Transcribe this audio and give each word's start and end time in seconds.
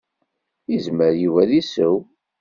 Yezmer 0.71 1.11
Yuba 1.23 1.39
ad 1.43 1.51
iseww. 1.61 1.99